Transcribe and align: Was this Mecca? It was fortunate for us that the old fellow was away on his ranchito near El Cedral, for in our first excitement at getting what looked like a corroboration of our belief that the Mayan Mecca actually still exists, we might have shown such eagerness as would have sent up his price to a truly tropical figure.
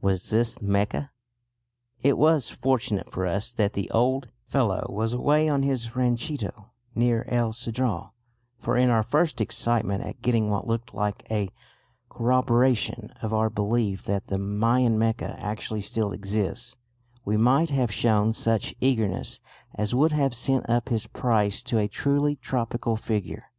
Was 0.00 0.30
this 0.30 0.62
Mecca? 0.62 1.10
It 2.00 2.16
was 2.16 2.48
fortunate 2.48 3.12
for 3.12 3.26
us 3.26 3.52
that 3.52 3.74
the 3.74 3.90
old 3.90 4.28
fellow 4.46 4.86
was 4.88 5.12
away 5.12 5.46
on 5.46 5.62
his 5.62 5.94
ranchito 5.94 6.70
near 6.94 7.26
El 7.28 7.52
Cedral, 7.52 8.12
for 8.58 8.78
in 8.78 8.88
our 8.88 9.02
first 9.02 9.42
excitement 9.42 10.02
at 10.02 10.22
getting 10.22 10.48
what 10.48 10.66
looked 10.66 10.94
like 10.94 11.26
a 11.30 11.50
corroboration 12.08 13.10
of 13.20 13.34
our 13.34 13.50
belief 13.50 14.04
that 14.04 14.28
the 14.28 14.38
Mayan 14.38 14.98
Mecca 14.98 15.36
actually 15.38 15.82
still 15.82 16.12
exists, 16.12 16.76
we 17.26 17.36
might 17.36 17.68
have 17.68 17.92
shown 17.92 18.32
such 18.32 18.74
eagerness 18.80 19.38
as 19.74 19.94
would 19.94 20.12
have 20.12 20.34
sent 20.34 20.66
up 20.66 20.88
his 20.88 21.06
price 21.06 21.62
to 21.62 21.76
a 21.76 21.88
truly 21.88 22.36
tropical 22.36 22.96
figure. 22.96 23.50